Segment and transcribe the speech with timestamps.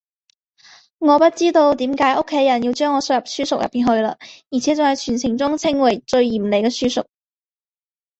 [0.97, 4.17] 我不知道为什么家里的人要将我送进书塾里去了
[4.49, 7.07] 而且还是全城中称为最严厉的书塾